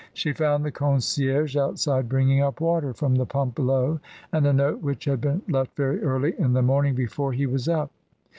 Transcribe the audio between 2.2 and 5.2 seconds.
up water from the pump below, and a note which